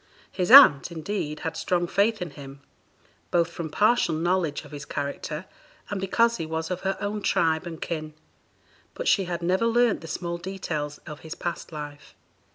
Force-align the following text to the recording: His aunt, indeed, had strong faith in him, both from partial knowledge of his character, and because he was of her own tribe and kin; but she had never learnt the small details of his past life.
His 0.31 0.49
aunt, 0.49 0.91
indeed, 0.91 1.41
had 1.41 1.55
strong 1.55 1.85
faith 1.85 2.23
in 2.23 2.31
him, 2.31 2.61
both 3.29 3.51
from 3.51 3.69
partial 3.69 4.15
knowledge 4.15 4.65
of 4.65 4.71
his 4.71 4.83
character, 4.83 5.45
and 5.91 6.01
because 6.01 6.37
he 6.37 6.45
was 6.47 6.71
of 6.71 6.81
her 6.81 6.97
own 6.99 7.21
tribe 7.21 7.67
and 7.67 7.79
kin; 7.79 8.15
but 8.95 9.07
she 9.07 9.25
had 9.25 9.43
never 9.43 9.67
learnt 9.67 10.01
the 10.01 10.07
small 10.07 10.39
details 10.39 10.97
of 11.05 11.19
his 11.19 11.35
past 11.35 11.71
life. 11.71 12.15